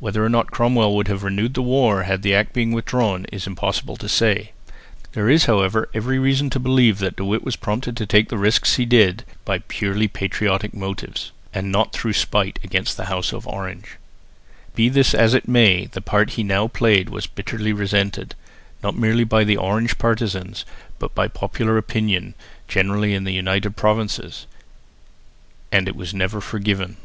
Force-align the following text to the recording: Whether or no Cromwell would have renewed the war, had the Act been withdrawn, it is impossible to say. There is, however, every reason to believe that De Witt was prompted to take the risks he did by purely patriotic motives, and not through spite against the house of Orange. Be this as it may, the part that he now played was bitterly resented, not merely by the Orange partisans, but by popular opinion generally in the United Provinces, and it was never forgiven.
Whether 0.00 0.24
or 0.24 0.28
no 0.28 0.42
Cromwell 0.42 0.96
would 0.96 1.06
have 1.06 1.22
renewed 1.22 1.54
the 1.54 1.62
war, 1.62 2.02
had 2.02 2.22
the 2.22 2.34
Act 2.34 2.52
been 2.52 2.72
withdrawn, 2.72 3.26
it 3.26 3.34
is 3.36 3.46
impossible 3.46 3.96
to 3.98 4.08
say. 4.08 4.50
There 5.12 5.30
is, 5.30 5.44
however, 5.44 5.88
every 5.94 6.18
reason 6.18 6.50
to 6.50 6.58
believe 6.58 6.98
that 6.98 7.14
De 7.14 7.24
Witt 7.24 7.44
was 7.44 7.54
prompted 7.54 7.96
to 7.96 8.04
take 8.06 8.28
the 8.28 8.36
risks 8.36 8.74
he 8.74 8.84
did 8.84 9.24
by 9.44 9.60
purely 9.60 10.08
patriotic 10.08 10.74
motives, 10.74 11.30
and 11.54 11.70
not 11.70 11.92
through 11.92 12.14
spite 12.14 12.58
against 12.64 12.96
the 12.96 13.04
house 13.04 13.32
of 13.32 13.46
Orange. 13.46 13.96
Be 14.74 14.88
this 14.88 15.14
as 15.14 15.32
it 15.32 15.46
may, 15.46 15.86
the 15.86 16.02
part 16.02 16.28
that 16.30 16.34
he 16.34 16.42
now 16.42 16.66
played 16.66 17.08
was 17.08 17.28
bitterly 17.28 17.72
resented, 17.72 18.34
not 18.82 18.96
merely 18.98 19.24
by 19.24 19.44
the 19.44 19.56
Orange 19.56 19.96
partisans, 19.96 20.64
but 20.98 21.14
by 21.14 21.28
popular 21.28 21.78
opinion 21.78 22.34
generally 22.66 23.14
in 23.14 23.22
the 23.22 23.32
United 23.32 23.76
Provinces, 23.76 24.48
and 25.70 25.86
it 25.86 25.94
was 25.96 26.12
never 26.12 26.40
forgiven. 26.40 26.96